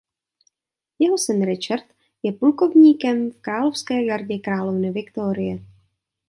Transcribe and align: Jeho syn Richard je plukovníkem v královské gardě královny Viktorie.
Jeho 1.01 1.17
syn 1.17 1.45
Richard 1.45 1.85
je 2.23 2.31
plukovníkem 2.33 3.31
v 3.31 3.41
královské 3.41 4.05
gardě 4.05 4.37
královny 4.39 4.91
Viktorie. 4.91 5.59